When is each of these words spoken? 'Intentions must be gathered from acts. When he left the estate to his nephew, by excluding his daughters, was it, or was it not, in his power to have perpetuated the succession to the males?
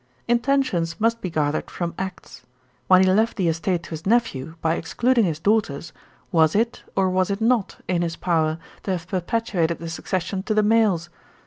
'Intentions 0.27 0.99
must 0.99 1.21
be 1.21 1.29
gathered 1.29 1.69
from 1.69 1.93
acts. 1.95 2.41
When 2.87 3.03
he 3.03 3.11
left 3.11 3.37
the 3.37 3.47
estate 3.47 3.83
to 3.83 3.89
his 3.91 4.07
nephew, 4.07 4.55
by 4.59 4.73
excluding 4.73 5.25
his 5.25 5.39
daughters, 5.39 5.93
was 6.31 6.55
it, 6.55 6.81
or 6.95 7.07
was 7.11 7.29
it 7.29 7.39
not, 7.39 7.77
in 7.87 8.01
his 8.01 8.15
power 8.15 8.57
to 8.81 8.89
have 8.93 9.07
perpetuated 9.07 9.77
the 9.77 9.91
succession 9.91 10.41
to 10.41 10.55
the 10.55 10.63
males? 10.63 11.11